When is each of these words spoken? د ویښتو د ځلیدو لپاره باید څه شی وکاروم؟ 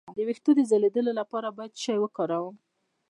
د 0.15 0.19
ویښتو 0.27 0.51
د 0.55 0.59
ځلیدو 0.69 1.01
لپاره 1.19 1.47
باید 1.57 1.71
څه 1.75 1.79
شی 1.83 1.95
وکاروم؟ 1.99 2.55